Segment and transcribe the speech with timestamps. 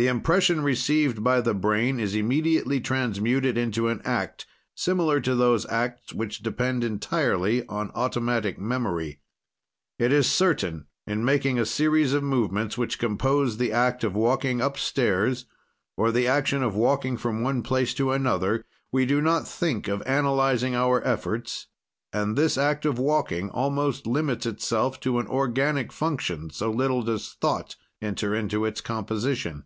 [0.00, 5.66] "The impression received by the brain is immediately transmuted into an act, similar to those
[5.66, 9.20] acts which depend entirely on automatic memory.
[9.98, 14.62] "It is certain in making a series of movements, which compose the act of walking
[14.62, 15.44] upstairs
[15.98, 20.00] or the action of walking from one place to another, we do not think of
[20.06, 21.66] analyzing our efforts
[22.10, 27.36] and this act of walking almost limits itself to an organic function, so little does
[27.42, 29.64] thought enter into its composition.